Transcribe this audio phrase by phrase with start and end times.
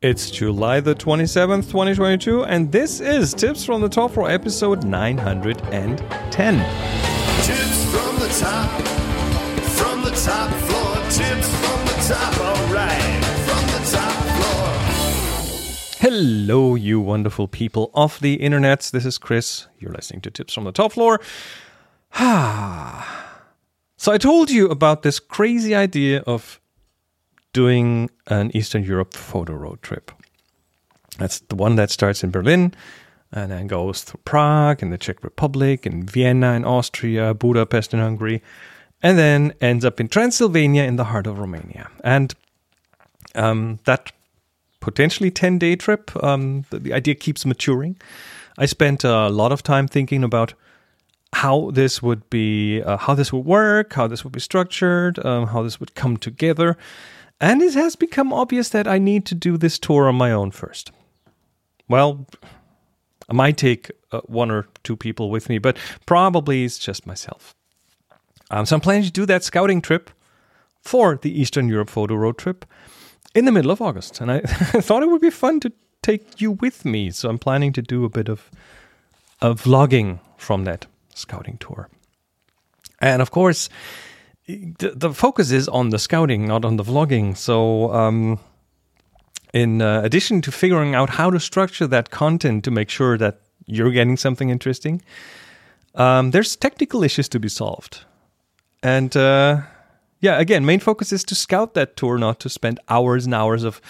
[0.00, 6.56] It's July the 27th, 2022, and this is Tips from the Top Floor episode 910.
[7.42, 8.70] Tips from the top,
[9.70, 10.94] from the top floor.
[11.10, 14.70] Tips from the top, alright, from the top floor.
[15.98, 18.82] Hello, you wonderful people of the internet.
[18.92, 19.66] This is Chris.
[19.80, 21.18] You're listening to Tips from the Top Floor.
[23.96, 26.60] so, I told you about this crazy idea of
[27.52, 30.10] doing an Eastern Europe photo road trip.
[31.18, 32.74] That's the one that starts in Berlin
[33.32, 38.00] and then goes through Prague and the Czech Republic and Vienna in Austria, Budapest in
[38.00, 38.42] Hungary,
[39.02, 41.90] and then ends up in Transylvania in the heart of Romania.
[42.02, 42.34] And
[43.34, 44.12] um, that
[44.80, 47.96] potentially 10 day trip, um, the, the idea keeps maturing.
[48.56, 50.54] I spent a lot of time thinking about
[51.34, 55.48] how this would be, uh, how this would work, how this would be structured, um,
[55.48, 56.76] how this would come together.
[57.40, 60.50] And it has become obvious that I need to do this tour on my own
[60.50, 60.90] first.
[61.88, 62.26] Well,
[63.28, 67.54] I might take uh, one or two people with me, but probably it's just myself.
[68.50, 70.10] Um, so I'm planning to do that scouting trip
[70.80, 72.64] for the Eastern Europe photo road trip
[73.34, 74.20] in the middle of August.
[74.20, 74.40] And I
[74.80, 77.10] thought it would be fun to take you with me.
[77.10, 78.50] So I'm planning to do a bit of,
[79.40, 81.88] of vlogging from that scouting tour.
[83.00, 83.68] And of course,
[84.48, 87.36] the, the focus is on the scouting, not on the vlogging.
[87.36, 88.38] So, um,
[89.52, 93.40] in uh, addition to figuring out how to structure that content to make sure that
[93.66, 95.02] you're getting something interesting,
[95.94, 98.04] um, there's technical issues to be solved.
[98.82, 99.62] And uh,
[100.20, 103.64] yeah, again, main focus is to scout that tour, not to spend hours and hours
[103.64, 103.80] of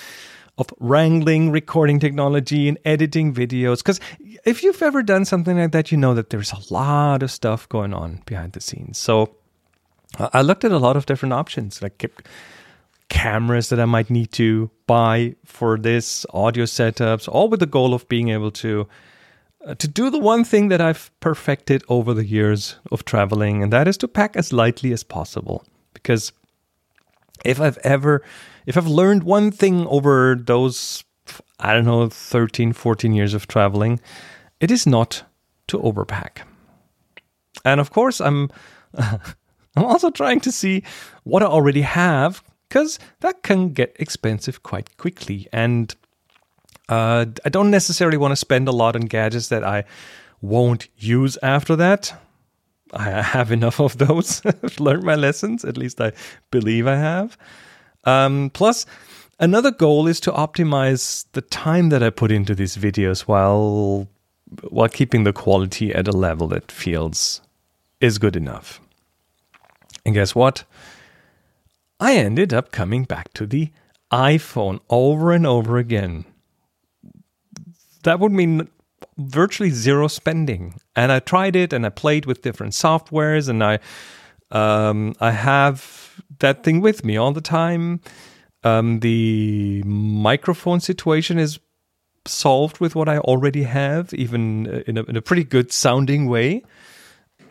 [0.57, 3.79] of wrangling recording technology and editing videos.
[3.79, 4.01] Because
[4.45, 7.69] if you've ever done something like that, you know that there's a lot of stuff
[7.69, 8.99] going on behind the scenes.
[8.99, 9.38] So
[10.17, 12.11] I looked at a lot of different options, like
[13.09, 17.95] cameras that I might need to buy for this, audio setups, all with the goal
[17.95, 18.89] of being able to
[19.67, 23.73] uh, to do the one thing that I've perfected over the years of traveling, and
[23.73, 25.65] that is to pack as lightly as possible.
[25.95, 26.33] Because
[27.45, 28.23] if I've ever,
[28.67, 31.03] if I've learned one thing over those,
[31.59, 34.01] I don't know, 13, 14 years of traveling,
[34.61, 35.25] it is not
[35.67, 36.43] to overpack.
[37.65, 38.51] And of course, I'm.
[39.77, 40.83] I'm also trying to see
[41.25, 45.49] what I already have because that can get expensive quite quickly.
[45.53, 45.95] And
[46.89, 49.85] uh, I don't necessarily want to spend a lot on gadgets that I
[50.41, 52.13] won't use after that.
[52.93, 54.43] I have enough of those.
[54.45, 56.13] I've learned my lessons, at least I
[56.51, 57.37] believe I have.
[58.05, 58.87] Um, plus,
[59.39, 64.09] another goal is to optimize the time that I put into these videos while
[64.71, 67.43] while keeping the quality at a level that feels
[68.01, 68.81] is good enough.
[70.05, 70.65] And guess what?
[72.01, 73.71] I ended up coming back to the
[74.13, 76.25] iPhone over and over again.
[78.05, 78.69] That would mean
[79.19, 80.81] virtually zero spending.
[80.95, 83.81] And I tried it and I played with different softwares and I
[84.51, 88.01] um, I have that thing with me all the time.
[88.65, 91.59] Um, the microphone situation is
[92.27, 96.29] solved with what I already have, even uh, in a, in a pretty good sounding
[96.29, 96.63] way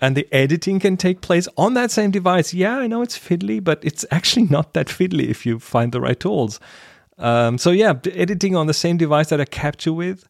[0.02, 2.54] and the editing can take place on that same device.
[2.54, 6.02] Yeah, I know it's fiddly, but it's actually not that fiddly if you find the
[6.02, 6.60] right tools.
[7.18, 10.28] Um, so yeah, editing on the same device that I capture with,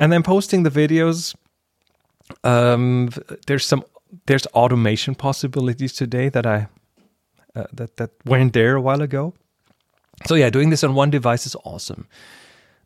[0.00, 1.34] and then posting the videos.
[2.44, 3.10] Um,
[3.46, 3.84] there's some
[4.26, 6.68] there's automation possibilities today that I
[7.54, 9.34] uh, that that weren't there a while ago.
[10.26, 12.06] So yeah, doing this on one device is awesome.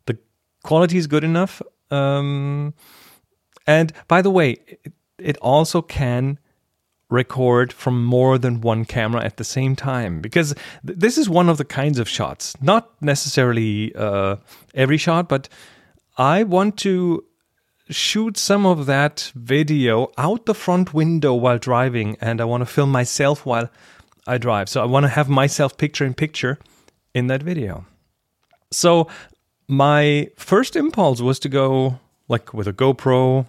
[0.05, 0.17] The
[0.63, 1.61] quality is good enough.
[1.91, 2.73] Um,
[3.67, 4.57] and by the way,
[5.17, 6.39] it also can
[7.09, 10.21] record from more than one camera at the same time.
[10.21, 10.55] Because
[10.85, 12.55] th- this is one of the kinds of shots.
[12.61, 14.37] Not necessarily uh,
[14.73, 15.47] every shot but
[16.17, 17.23] i want to
[17.89, 22.65] shoot some of that video out the front window while driving and i want to
[22.65, 23.69] film myself while
[24.27, 24.67] i drive.
[24.69, 26.57] So i want to have myself picture in picture
[27.13, 27.85] in that video.
[28.71, 29.07] So
[29.67, 33.45] my first impulse was to go like with a gopro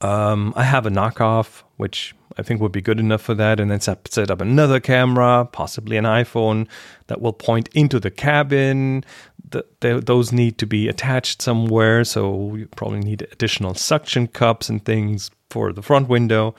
[0.00, 3.70] um, I have a knockoff, which I think would be good enough for that, and
[3.70, 6.66] then set up another camera, possibly an iPhone
[7.06, 9.04] that will point into the cabin.
[9.50, 14.68] The, the, those need to be attached somewhere, so you probably need additional suction cups
[14.68, 16.54] and things for the front window.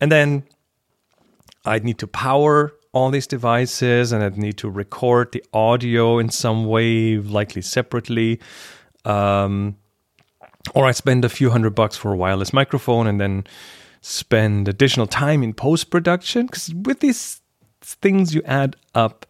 [0.00, 0.44] And then
[1.64, 6.30] I'd need to power all these devices, and I'd need to record the audio in
[6.30, 8.40] some way, likely separately.
[9.04, 9.76] Um,
[10.78, 13.44] or I spend a few hundred bucks for a wireless microphone and then
[14.00, 16.46] spend additional time in post production.
[16.46, 17.40] Because with these
[17.80, 19.26] things, you add up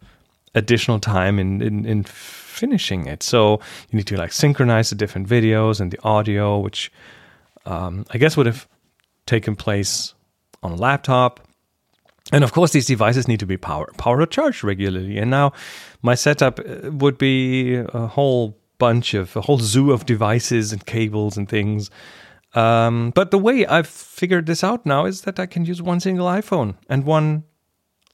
[0.53, 3.23] additional time in, in, in finishing it.
[3.23, 3.59] So
[3.89, 6.91] you need to like synchronize the different videos and the audio, which
[7.65, 8.67] um, I guess would have
[9.25, 10.13] taken place
[10.61, 11.39] on a laptop.
[12.31, 15.17] And of course, these devices need to be power power charged regularly.
[15.17, 15.53] And now
[16.03, 20.85] my setup uh, would be a whole bunch of a whole zoo of devices and
[20.85, 21.91] cables and things.
[22.55, 25.99] Um, but the way I've figured this out now is that I can use one
[25.99, 27.43] single iPhone and one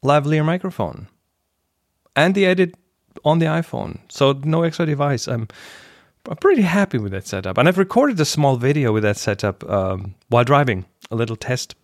[0.03, 1.07] lavalier microphone,
[2.15, 2.75] and the edit
[3.23, 3.99] on the iPhone.
[4.09, 5.27] So no extra device.
[5.27, 5.47] I'm
[6.27, 9.63] I'm pretty happy with that setup, and I've recorded a small video with that setup
[9.69, 11.75] um, while driving, a little test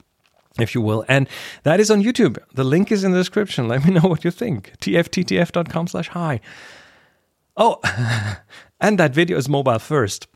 [0.59, 1.05] if you will.
[1.07, 1.29] And
[1.63, 2.37] that is on YouTube.
[2.53, 3.67] The link is in the description.
[3.67, 4.73] Let me know what you think.
[4.81, 6.41] tfttf.com slash hi.
[7.57, 7.79] Oh,
[8.79, 10.27] and that video is mobile first.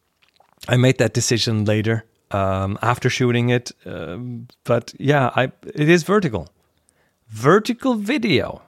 [0.67, 3.71] I made that decision later um, after shooting it.
[3.85, 6.49] Um, but yeah, I, it is vertical.
[7.29, 8.61] Vertical video.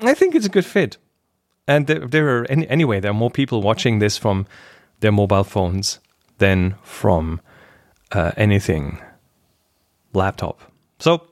[0.00, 0.96] I think it's a good fit.
[1.66, 4.46] And there, there are, any, anyway, there are more people watching this from
[5.00, 6.00] their mobile phones
[6.38, 7.40] than from
[8.12, 8.98] uh, anything
[10.12, 10.60] laptop.
[10.98, 11.28] So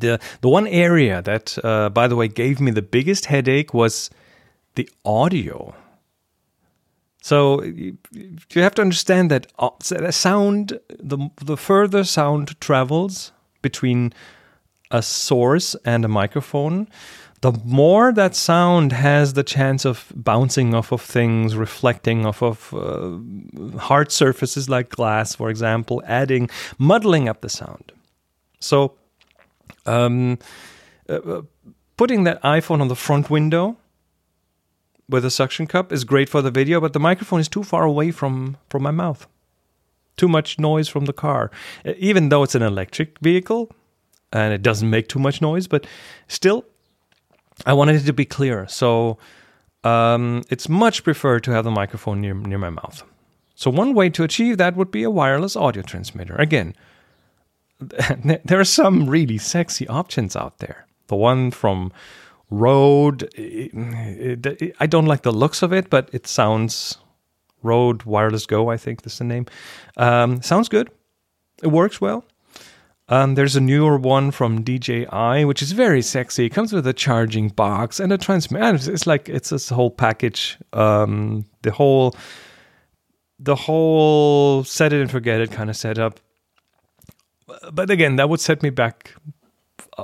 [0.00, 4.10] the the one area that, uh, by the way, gave me the biggest headache was
[4.74, 5.74] the audio.
[7.22, 7.98] So you,
[8.54, 14.12] have to understand that uh, sound the the further sound travels between
[14.90, 16.88] a source and a microphone,
[17.42, 22.74] the more that sound has the chance of bouncing off of things, reflecting off of
[22.74, 27.92] uh, hard surfaces like glass, for example, adding, muddling up the sound.
[28.60, 28.94] So,
[29.86, 30.38] um,
[31.08, 31.42] uh, uh
[31.96, 33.76] putting that iPhone on the front window
[35.10, 37.84] with a suction cup is great for the video, but the microphone is too far
[37.84, 39.26] away from, from my mouth.
[40.16, 41.50] Too much noise from the car.
[41.96, 43.70] Even though it's an electric vehicle
[44.32, 45.86] and it doesn't make too much noise, but
[46.28, 46.64] still,
[47.66, 48.66] I wanted it to be clear.
[48.68, 49.18] So
[49.84, 53.02] um, it's much preferred to have the microphone near, near my mouth.
[53.54, 56.34] So one way to achieve that would be a wireless audio transmitter.
[56.36, 56.74] Again,
[58.44, 60.86] there are some really sexy options out there.
[61.08, 61.92] The one from
[63.34, 66.98] It, I don't like the looks of it, but it sounds
[67.62, 69.46] Rode Wireless Go, I think that's the name.
[69.96, 70.90] Um, sounds good.
[71.62, 72.24] It works well.
[73.08, 76.46] Um, there's a newer one from DJI, which is very sexy.
[76.46, 78.92] It comes with a charging box and a transmitter.
[78.92, 80.56] It's like it's this whole package.
[80.72, 82.14] Um, the whole,
[83.40, 86.20] the whole set it and forget it kind of setup.
[87.72, 89.12] But again, that would set me back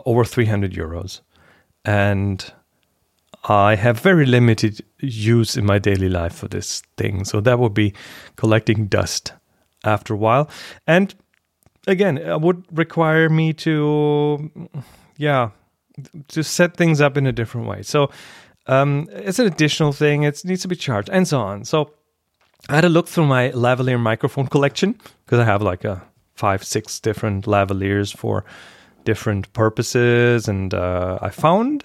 [0.04, 1.20] over 300 euros,
[1.87, 2.53] and
[3.44, 7.25] I have very limited use in my daily life for this thing.
[7.25, 7.94] So that would be
[8.35, 9.33] collecting dust
[9.85, 10.50] after a while,
[10.87, 11.15] and
[11.87, 14.50] again, it would require me to,
[15.17, 15.50] yeah,
[16.29, 17.83] to set things up in a different way.
[17.83, 18.11] So
[18.67, 20.25] um, it's an additional thing.
[20.25, 21.65] It needs to be charged and so on.
[21.65, 21.93] So
[22.69, 26.03] I had a look through my lavalier microphone collection because I have like a
[26.35, 28.44] five, six different lavaliers for
[29.06, 31.85] different purposes, and uh, I found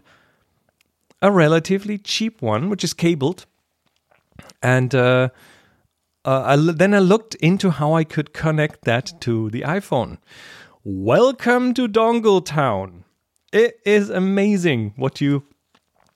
[1.21, 3.45] a relatively cheap one, which is cabled,
[4.61, 5.29] and uh,
[6.25, 10.17] uh, I, then I looked into how I could connect that to the iPhone.
[10.83, 13.05] Welcome to Dongle Town.
[13.53, 15.43] It is amazing what you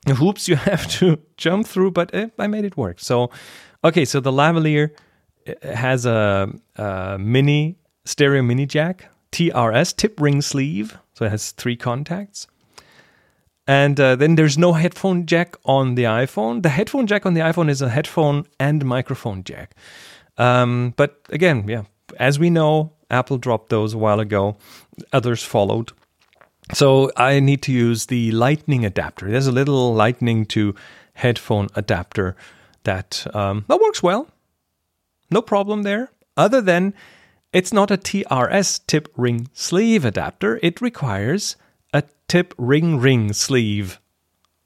[0.07, 2.99] hoops you have to jump through, but eh, I made it work.
[2.99, 3.29] So,
[3.83, 4.91] okay, so the lavalier
[5.45, 11.51] eh, has a, a mini stereo mini jack, TRS tip ring sleeve, so it has
[11.51, 12.47] three contacts.
[13.67, 16.61] And uh, then there's no headphone jack on the iPhone.
[16.61, 19.73] The headphone jack on the iPhone is a headphone and microphone jack.
[20.37, 21.83] Um, but again, yeah,
[22.19, 24.57] as we know, Apple dropped those a while ago.
[25.11, 25.93] Others followed.
[26.73, 29.29] So I need to use the Lightning adapter.
[29.29, 30.75] There's a little Lightning to
[31.13, 32.35] headphone adapter
[32.83, 34.27] that um, that works well.
[35.31, 36.11] No problem there.
[36.37, 36.93] Other than
[37.53, 40.59] it's not a TRS tip ring sleeve adapter.
[40.61, 41.55] It requires
[41.93, 43.99] a tip ring ring sleeve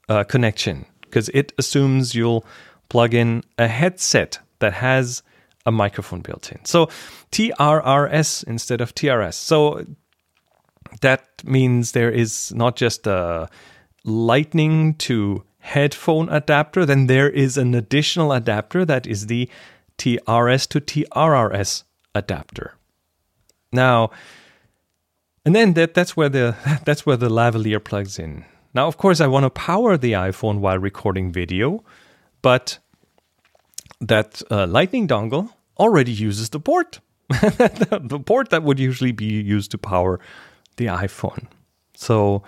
[0.08, 2.44] uh, connection because it assumes you'll
[2.88, 5.22] plug in a headset that has
[5.66, 6.64] a microphone built in.
[6.64, 6.86] So
[7.32, 9.34] TRRS instead of TRS.
[9.34, 9.84] So
[11.00, 13.48] that means there is not just a
[14.04, 19.48] lightning to headphone adapter, then there is an additional adapter that is the
[19.98, 22.74] TRS to TRRS adapter.
[23.72, 24.10] Now,
[25.44, 28.44] and then that, that's where the that's where the lavalier plugs in.
[28.74, 31.82] Now, of course, I want to power the iPhone while recording video,
[32.40, 32.78] but
[34.00, 39.70] that uh, Lightning dongle already uses the port, the port that would usually be used
[39.72, 40.20] to power
[40.76, 41.46] the iPhone.
[41.94, 42.42] So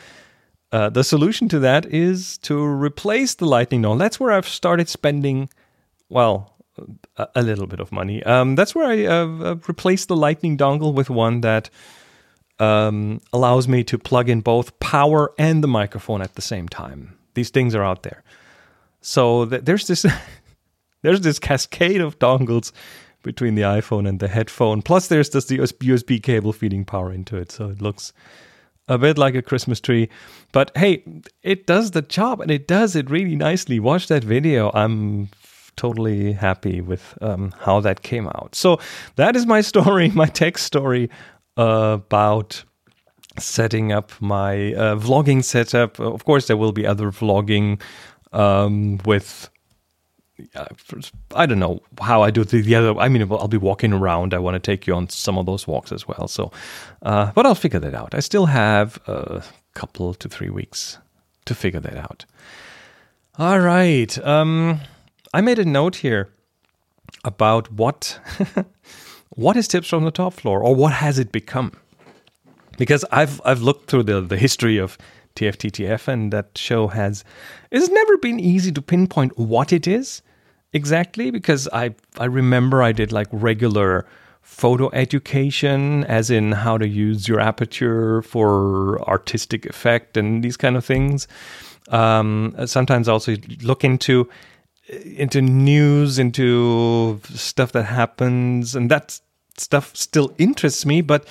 [0.71, 3.99] uh, the solution to that is to replace the lightning dongle.
[3.99, 5.51] That's where I've started spending,
[6.09, 6.52] well,
[7.17, 8.23] a, little bit of money.
[8.23, 11.71] Um, that's where I uh, uh, replaced the lightning dongle with one that
[12.59, 17.17] um, allows me to plug in both power and the microphone at the same time.
[17.35, 18.23] These things are out there.
[19.01, 20.07] So th- there's this
[21.03, 22.73] there's this cascade of dongles
[23.23, 24.83] between the iPhone and the headphone.
[24.83, 28.13] Plus, there's this USB cable feeding power into it, so it looks
[28.89, 30.09] a bit like a Christmas tree.
[30.53, 31.05] But hey,
[31.43, 33.79] it does the job and it does it really nicely.
[33.79, 34.71] Watch that video.
[34.75, 35.29] I'm
[35.77, 38.55] totally happy with um, how that came out.
[38.55, 38.79] So
[39.17, 41.11] that is my story, my tech story
[41.57, 42.65] uh, about
[43.39, 45.99] setting up my uh, vlogging setup.
[45.99, 47.81] Of course, there will be other vlogging
[48.33, 49.49] um, with
[51.35, 52.99] I don't know how I do the, the other.
[52.99, 54.35] I mean, I'll be walking around.
[54.35, 56.29] I want to take you on some of those walks as well.
[56.29, 56.51] So,
[57.03, 58.15] uh, but I'll figure that out.
[58.15, 59.43] I still have a
[59.75, 60.99] couple to three weeks
[61.45, 62.25] to figure that out.
[63.39, 64.17] All right.
[64.27, 64.81] Um,
[65.35, 66.29] I made a note here
[67.25, 68.19] about what
[69.31, 71.73] what is tips from the top floor, or what has it become?
[72.77, 74.99] Because I've I've looked through the the history of
[75.37, 77.25] TFTTF, and that show has
[77.71, 80.23] it's never been easy to pinpoint what it is
[80.73, 84.07] exactly because I I remember I did like regular
[84.43, 90.77] photo education as in how to use your aperture for artistic effect and these kind
[90.77, 91.29] of things
[91.91, 94.29] um, sometimes also look into
[94.93, 99.21] into news into stuff that happens and that
[99.57, 101.27] stuff still interests me but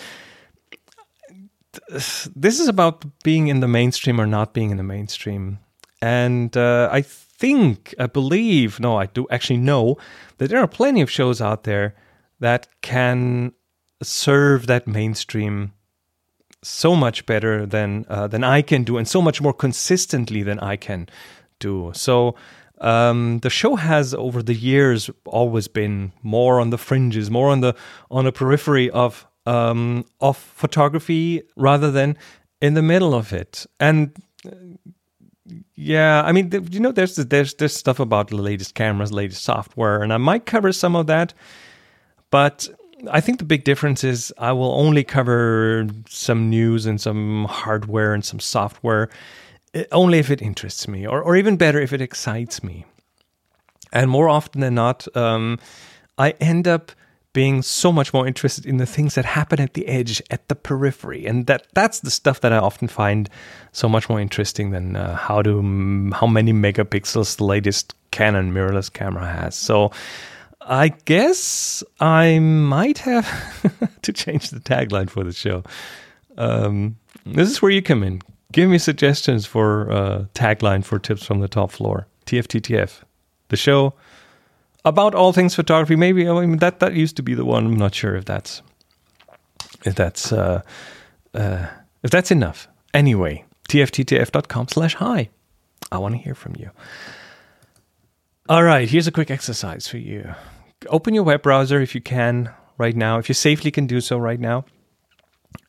[2.36, 5.60] this is about being in the mainstream or not being in the mainstream
[6.02, 7.04] and uh, i
[7.42, 9.98] think, I believe, no, I do actually know
[10.38, 11.96] that there are plenty of shows out there
[12.40, 13.54] that can
[14.04, 15.74] serve that mainstream
[16.62, 20.60] so much better than uh, than I can do, and so much more consistently than
[20.60, 21.10] I can
[21.60, 21.92] do.
[21.96, 22.36] So
[22.82, 27.62] um, the show has over the years always been more on the fringes, more on
[27.62, 27.76] the
[28.10, 32.18] on the periphery of um, of photography rather than
[32.60, 33.66] in the middle of it.
[33.80, 34.12] And
[35.76, 40.02] yeah, I mean, you know, there's there's there's stuff about the latest cameras, latest software,
[40.02, 41.34] and I might cover some of that.
[42.32, 42.68] But
[43.12, 48.14] I think the big difference is I will only cover some news and some hardware
[48.14, 49.10] and some software
[49.92, 52.86] only if it interests me, or or even better, if it excites me.
[53.94, 55.60] And more often than not, um,
[56.18, 56.92] I end up
[57.34, 60.56] being so much more interested in the things that happen at the edge, at the
[60.56, 63.30] periphery, and that that's the stuff that I often find
[63.72, 68.92] so much more interesting than uh, how to how many megapixels the latest Canon mirrorless
[68.92, 69.56] camera has.
[69.56, 69.92] So.
[70.64, 73.28] I guess I might have
[74.04, 75.64] to change the tagline for the show.
[76.38, 78.22] Um, this is where you come in.
[78.52, 82.08] Give me suggestions for uh, tagline for tips from the top floor.
[82.26, 83.02] TFTTF,
[83.50, 83.94] the show
[84.86, 85.96] about all things photography.
[85.96, 87.66] Maybe I mean that that used to be the one.
[87.66, 88.62] I'm not sure if that's
[89.86, 90.62] if that's uh,
[91.34, 91.68] uh,
[92.04, 92.68] if that's enough.
[92.94, 95.30] Anyway, tfttf.com slash hi.
[95.92, 96.72] I want to hear from you.
[98.50, 100.34] All right, here's a quick exercise for you.
[100.88, 104.18] Open your web browser if you can right now, if you safely can do so
[104.18, 104.66] right now,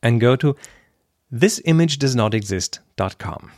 [0.02, 0.56] and go to
[1.34, 3.52] thisimagedoesnotexist.com.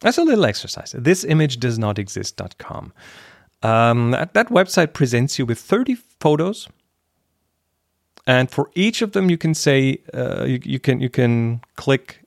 [0.00, 0.92] That's a little exercise.
[0.92, 2.92] Thisimagedoesnotexist.com.
[3.62, 6.66] Um, that, that website presents you with 30 photos,
[8.26, 12.22] and for each of them, you can say uh, you, you can you can click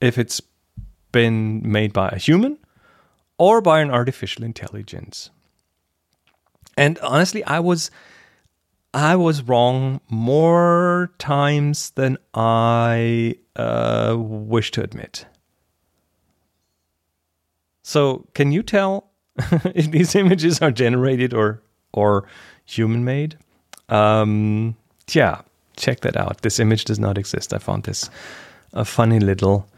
[0.00, 0.40] if it's
[1.12, 2.58] been made by a human
[3.38, 5.30] or by an artificial intelligence.
[6.76, 7.90] And honestly, I was
[8.94, 15.26] I was wrong more times than I uh, wish to admit.
[17.82, 19.10] So, can you tell
[19.74, 22.26] if these images are generated or or
[22.64, 23.36] human made.
[23.88, 24.76] Um,
[25.10, 25.42] yeah,
[25.76, 26.42] check that out.
[26.42, 27.52] This image does not exist.
[27.52, 28.10] I found this
[28.72, 29.68] a funny little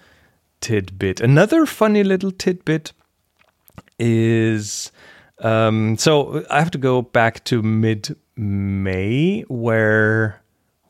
[0.61, 1.21] tidbit.
[1.21, 2.92] Another funny little tidbit
[3.99, 4.92] is
[5.38, 10.43] um, so I have to go back to mid May, where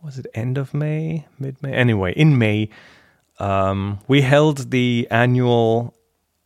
[0.02, 1.72] was it end of May, mid May?
[1.72, 2.68] Anyway, in May,
[3.38, 5.94] um, we held the annual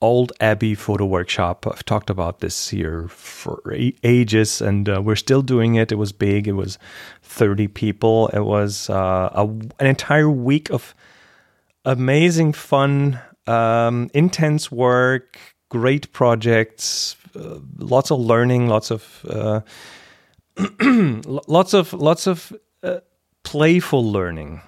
[0.01, 1.67] Old Abbey photo workshop.
[1.67, 3.61] I've talked about this here for
[4.05, 5.91] ages, and uh, we're still doing it.
[5.91, 6.47] It was big.
[6.47, 6.79] It was
[7.23, 8.29] 30 people.
[8.29, 10.95] It was uh, a, an entire week of
[11.85, 15.37] amazing fun, um, intense work,
[15.69, 19.61] great projects, uh, lots of learning, lots of uh,
[21.49, 23.01] lots of lots of uh,
[23.43, 24.61] playful learning,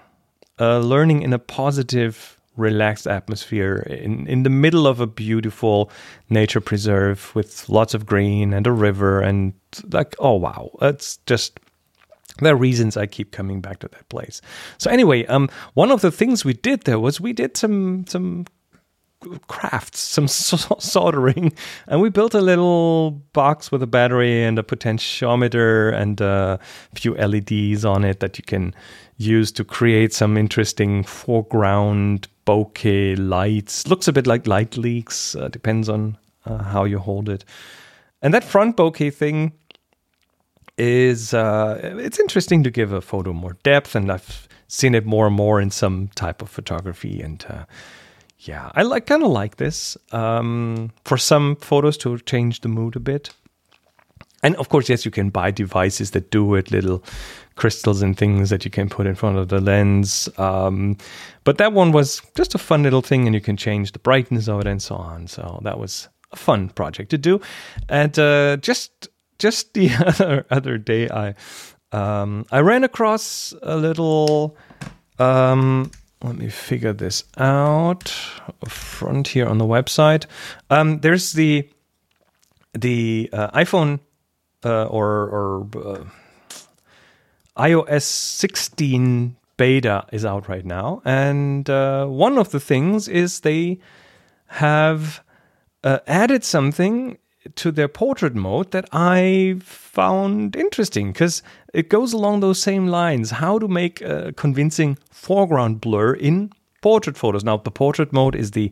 [0.58, 5.90] uh, learning in a positive relaxed atmosphere in, in the middle of a beautiful
[6.28, 9.54] nature preserve with lots of green and a river and
[9.92, 11.58] like oh wow it's just
[12.40, 14.40] there are reasons I keep coming back to that place.
[14.78, 18.46] So anyway, um, one of the things we did there was we did some some
[19.48, 20.28] crafts, some
[20.78, 21.52] soldering,
[21.86, 26.58] and we built a little box with a battery and a potentiometer and a
[26.94, 28.74] few LEDs on it that you can
[29.16, 33.86] use to create some interesting foreground bokeh lights.
[33.86, 37.44] Looks a bit like light leaks, uh, depends on uh, how you hold it.
[38.22, 39.52] And that front bokeh thing
[40.78, 45.26] is uh, it's interesting to give a photo more depth, and I've seen it more
[45.26, 47.64] and more in some type of photography and uh,
[48.40, 52.96] yeah, I like kind of like this um, for some photos to change the mood
[52.96, 53.30] a bit.
[54.42, 57.04] And of course, yes, you can buy devices that do it, little
[57.56, 60.30] crystals and things that you can put in front of the lens.
[60.38, 60.96] Um,
[61.44, 64.48] but that one was just a fun little thing, and you can change the brightness
[64.48, 65.26] of it and so on.
[65.26, 67.40] So that was a fun project to do.
[67.90, 71.34] And uh, just just the other other day, I
[71.92, 74.56] um, I ran across a little
[75.18, 75.90] um,
[76.22, 78.08] let me figure this out.
[78.68, 80.26] Front here on the website.
[80.68, 81.68] Um, there's the
[82.74, 84.00] the uh, iPhone
[84.64, 86.04] uh, or or uh,
[87.56, 93.78] iOS 16 beta is out right now, and uh, one of the things is they
[94.46, 95.22] have
[95.84, 97.16] uh, added something
[97.54, 101.42] to their portrait mode that I found interesting because
[101.72, 103.30] it goes along those same lines.
[103.30, 107.44] How to make a convincing foreground blur in portrait photos.
[107.44, 108.70] Now, the portrait mode is the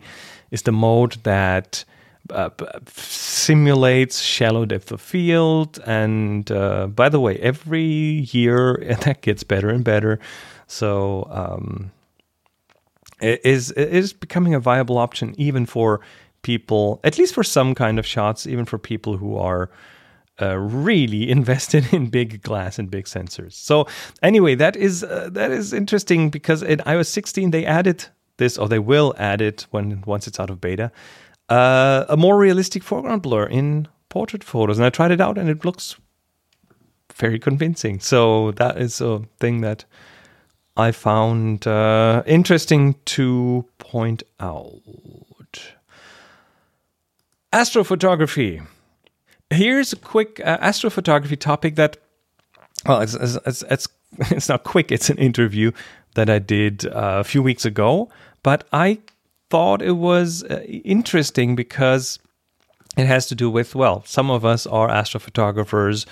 [0.50, 1.84] is the mode that
[2.30, 2.50] uh,
[2.86, 5.78] simulates shallow depth of field.
[5.86, 10.18] And uh, by the way, every year that gets better and better.
[10.66, 11.90] So um,
[13.20, 16.00] it is it is becoming a viable option even for
[16.48, 19.68] people, at least for some kind of shots, even for people who are
[20.40, 23.52] uh, really invested in big glass and big sensors.
[23.52, 23.86] So
[24.22, 28.06] anyway, that is uh, that is interesting because in iOS 16 they added
[28.38, 30.90] this, or they will add it when once it's out of beta,
[31.50, 35.50] uh, a more realistic foreground blur in portrait photos, and I tried it out and
[35.50, 35.96] it looks
[37.14, 38.00] very convincing.
[38.00, 39.84] So that is a thing that
[40.78, 44.80] I found uh, interesting to point out.
[47.52, 48.66] Astrophotography.
[49.50, 51.96] Here's a quick uh, astrophotography topic that,
[52.84, 53.88] well, it's, it's, it's,
[54.30, 55.72] it's not quick, it's an interview
[56.14, 58.10] that I did uh, a few weeks ago,
[58.42, 58.98] but I
[59.48, 62.18] thought it was uh, interesting because
[62.98, 66.04] it has to do with, well, some of us are astrophotographers.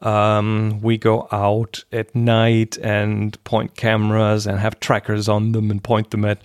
[0.00, 5.84] Um, we go out at night and point cameras and have trackers on them and
[5.84, 6.42] point them at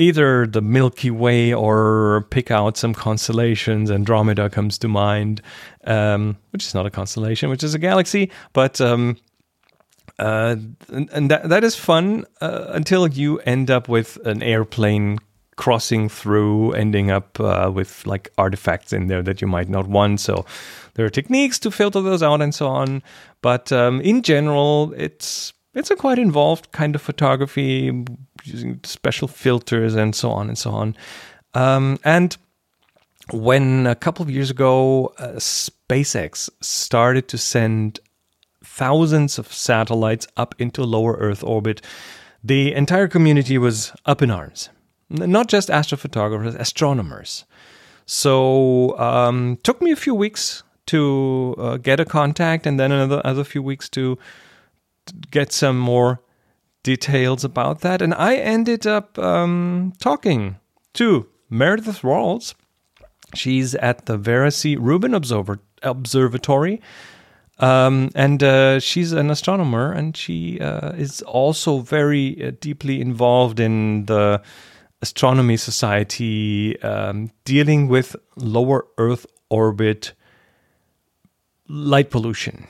[0.00, 3.90] either the Milky Way or pick out some constellations.
[3.90, 5.42] Andromeda comes to mind,
[5.84, 8.80] um, which is not a constellation, which is a galaxy, but.
[8.80, 9.16] Um,
[10.18, 10.56] uh,
[10.90, 15.18] and, and that, that is fun uh, until you end up with an airplane
[15.56, 20.20] crossing through, ending up uh, with like artifacts in there that you might not want.
[20.20, 20.44] So
[20.94, 23.02] there are techniques to filter those out and so on.
[23.40, 28.04] But um, in general, it's it's a quite involved kind of photography
[28.44, 30.96] using special filters and so on and so on.
[31.54, 32.36] Um, and
[33.32, 38.00] when a couple of years ago, uh, SpaceX started to send
[38.64, 41.80] thousands of satellites up into lower Earth orbit,
[42.42, 44.70] the entire community was up in arms.
[45.08, 47.44] Not just astrophotographers, astronomers.
[48.06, 53.20] So um, took me a few weeks to uh, get a contact, and then another
[53.24, 54.18] other few weeks to
[55.30, 56.22] get some more
[56.82, 58.02] details about that.
[58.02, 60.56] And I ended up um, talking
[60.94, 62.54] to Meredith Rawls.
[63.34, 66.80] She's at the Vera Rubin Observer- Observatory.
[67.58, 73.60] Um, and uh, she's an astronomer, and she uh, is also very uh, deeply involved
[73.60, 74.42] in the
[75.02, 80.14] Astronomy Society, um, dealing with lower Earth orbit
[81.68, 82.66] light pollution.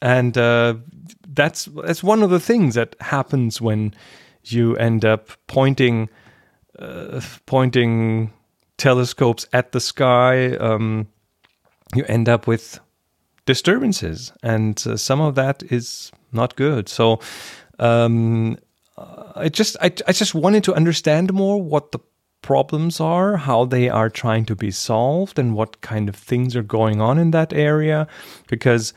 [0.00, 0.74] And uh,
[1.36, 3.94] that's that's one of the things that happens when
[4.44, 6.08] you end up pointing
[6.78, 8.32] uh, pointing
[8.78, 10.56] telescopes at the sky.
[10.56, 11.08] Um,
[11.94, 12.80] you end up with
[13.46, 16.88] disturbances, and uh, some of that is not good.
[16.88, 17.20] So,
[17.78, 18.58] um,
[18.98, 22.00] I just I, I just wanted to understand more what the
[22.42, 26.62] problems are, how they are trying to be solved, and what kind of things are
[26.62, 28.06] going on in that area.
[28.48, 28.92] Because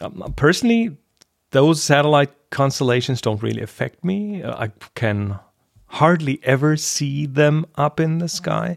[0.00, 0.96] um, personally,
[1.54, 4.42] those satellite constellations don't really affect me.
[4.42, 5.38] Uh, I can
[5.86, 8.76] hardly ever see them up in the sky.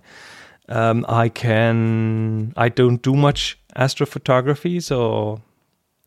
[0.69, 5.41] Um, I can, I don't do much astrophotography, so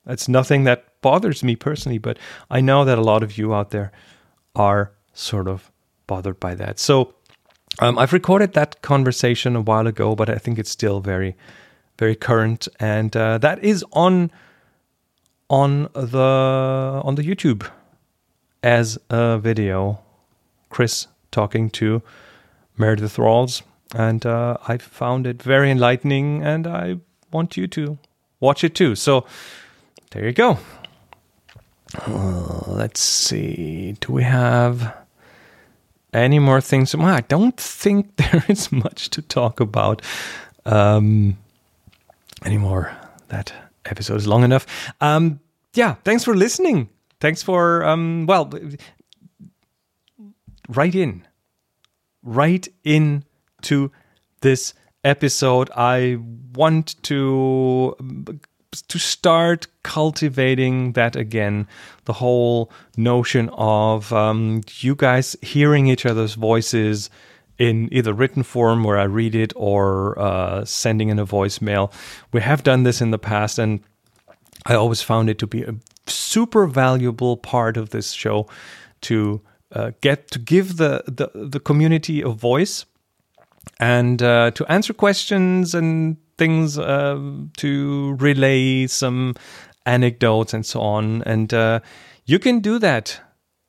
[0.07, 2.19] it's nothing that bothers me personally, but
[2.51, 3.91] I know that a lot of you out there
[4.55, 5.73] are sort of
[6.07, 6.79] bothered by that.
[6.79, 7.15] So
[7.81, 11.37] um, I've recorded that conversation a while ago, but I think it's still very,
[11.99, 14.31] very current, and uh, that is on
[15.51, 17.69] on the on the YouTube
[18.63, 20.01] as a video.
[20.71, 22.01] Chris talking to
[22.79, 23.63] Meredith Rawls,
[23.95, 26.99] and uh, I found it very enlightening, and I
[27.33, 27.99] want you to
[28.39, 28.95] watch it too.
[28.95, 29.27] So
[30.13, 30.59] there you go.
[32.07, 33.97] Uh, let's see.
[34.01, 34.95] Do we have
[36.13, 36.95] any more things?
[36.95, 40.03] Well, I don't think there is much to talk about
[40.65, 41.37] um,
[42.45, 42.97] anymore.
[43.29, 43.53] That
[43.91, 44.67] episode is long enough.
[45.01, 45.41] Um,
[45.75, 46.89] yeah, thanks for listening.
[47.21, 48.51] Thanks for um, well,
[50.69, 51.27] right in,
[52.23, 53.25] right in
[53.63, 53.93] to
[54.41, 54.75] this
[55.05, 55.71] episode.
[55.77, 56.19] I
[56.55, 57.97] want to
[58.89, 61.67] to start cultivating that again
[62.05, 67.11] the whole notion of um, you guys hearing each other's voices
[67.61, 71.93] in either written form where I read it or uh, sending in a voicemail.
[72.33, 73.81] We have done this in the past, and
[74.65, 75.75] I always found it to be a
[76.07, 78.49] super valuable part of this show
[79.03, 79.43] to
[79.73, 82.87] uh, get to give the, the the community a voice
[83.79, 87.21] and uh, to answer questions and things uh,
[87.59, 89.35] to relay some
[89.85, 91.23] anecdotes and so on.
[91.25, 91.81] And uh,
[92.25, 93.21] you can do that.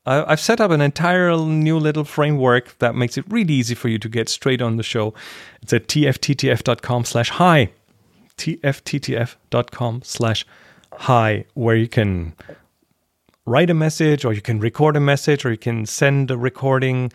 [0.06, 4.00] I've set up an entire new little framework that makes it really easy for you
[4.00, 5.14] to get straight on the show.
[5.62, 7.72] It's at tfttf.com slash hi.
[8.38, 10.46] tfttf.com slash
[10.94, 12.34] hi, where you can
[13.46, 17.12] write a message or you can record a message or you can send a recording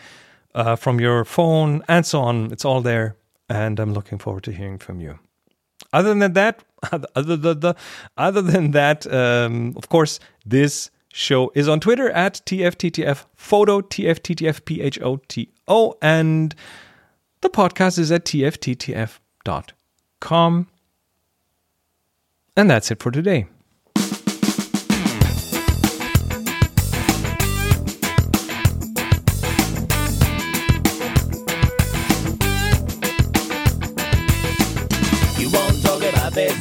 [0.55, 2.53] uh, from your phone and so on.
[2.53, 3.16] It's all there.
[3.49, 5.18] And I'm looking forward to hearing from you.
[5.92, 6.62] Other than that,
[7.14, 15.48] other than that, um, of course, this show is on Twitter at tfttf photo tfttf
[15.68, 16.55] photo and
[17.40, 19.16] the podcast is at tfttf.com.
[22.57, 23.46] And that's it for today.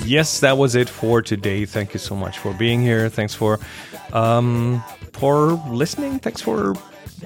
[0.06, 1.66] Yes, that was it for today.
[1.66, 3.10] Thank you so much for being here.
[3.10, 3.60] Thanks for
[4.14, 4.84] um,
[5.14, 6.20] for listening.
[6.20, 6.76] Thanks for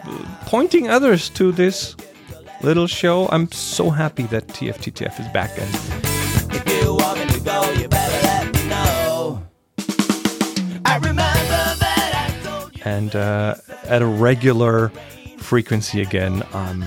[0.03, 1.95] uh, pointing others to this
[2.61, 3.27] little show.
[3.31, 5.69] I'm so happy that TFTTF is back and
[6.53, 9.41] If you want me to go, you better let me know.
[10.85, 12.11] I remember that
[12.43, 12.81] I told you.
[12.85, 14.89] and uh, at a regular
[15.37, 16.43] frequency again.
[16.53, 16.83] Um,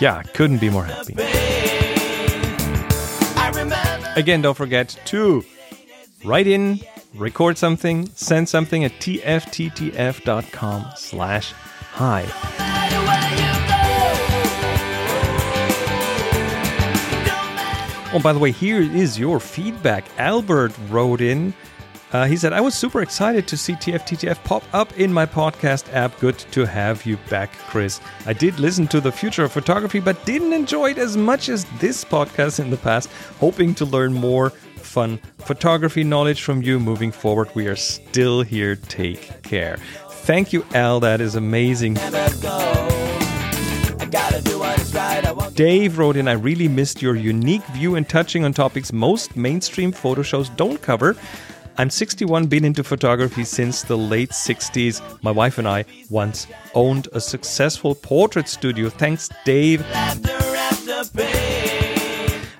[0.00, 1.14] yeah, couldn't be more happy.
[4.18, 5.44] Again, don't forget to
[6.24, 6.80] write in,
[7.14, 12.24] record something, send something at tfttf.com slash hi.
[18.12, 20.04] Oh, by the way, here is your feedback.
[20.18, 21.54] Albert wrote in.
[22.12, 25.92] Uh, he said, I was super excited to see TFTTF pop up in my podcast
[25.92, 26.18] app.
[26.20, 28.00] Good to have you back, Chris.
[28.24, 31.66] I did listen to The Future of Photography, but didn't enjoy it as much as
[31.80, 33.10] this podcast in the past.
[33.40, 37.50] Hoping to learn more fun photography knowledge from you moving forward.
[37.54, 38.76] We are still here.
[38.76, 39.76] Take care.
[40.28, 41.00] Thank you, Al.
[41.00, 41.94] That is amazing.
[45.54, 49.92] Dave wrote in, I really missed your unique view and touching on topics most mainstream
[49.92, 51.16] photo shows don't cover.
[51.80, 55.00] I'm 61, been into photography since the late 60s.
[55.22, 58.90] My wife and I once owned a successful portrait studio.
[58.90, 59.86] Thanks, Dave.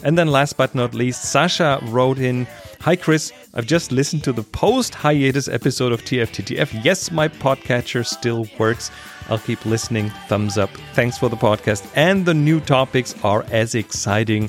[0.05, 2.47] And then last but not least, Sasha wrote in
[2.83, 6.85] Hi Chris, I've just listened to the post hiatus episode of TFTTF.
[6.85, 8.93] Yes, my podcatcher still works.
[9.29, 10.11] I'll keep listening.
[10.29, 10.71] Thumbs up.
[10.95, 11.91] Thanks for the podcast.
[11.97, 14.49] And the new topics are as exciting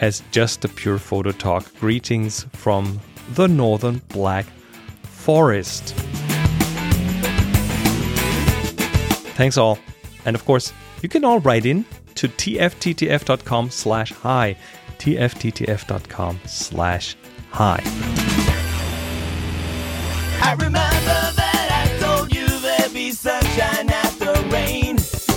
[0.00, 1.72] as just a pure photo talk.
[1.78, 3.00] Greetings from
[3.34, 4.46] the northern Black
[5.02, 5.94] Forest.
[9.36, 9.78] Thanks all.
[10.24, 11.84] And of course, you can all write in
[12.16, 14.56] to tfttf.com slash hi.
[14.98, 17.16] tfttf.com slash
[17.50, 17.80] hi.
[20.40, 20.74] I remember
[21.36, 24.96] that I told you there'd be sunshine after rain.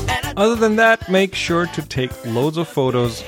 [0.10, 3.23] And Other than that, make sure to take loads of photos.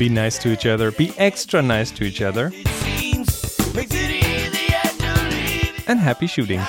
[0.00, 0.90] I remember that Be nice to each other.
[0.92, 2.50] Be extra nice to each other.
[2.54, 5.88] it seems makes it easier to leave.
[5.88, 6.60] And happy shooting.